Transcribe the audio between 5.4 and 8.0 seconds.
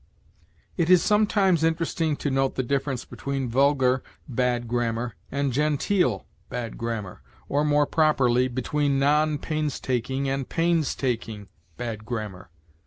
genteel bad grammar, or, more